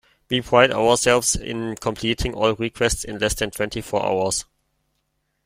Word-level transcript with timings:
We 0.31 0.41
pride 0.41 0.71
ourselves 0.71 1.35
in 1.35 1.75
completing 1.75 2.33
all 2.33 2.55
requests 2.55 3.03
in 3.03 3.19
less 3.19 3.35
than 3.35 3.51
twenty 3.51 3.81
four 3.81 4.03
hours. 4.03 4.45